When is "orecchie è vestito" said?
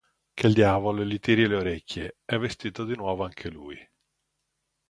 1.57-2.85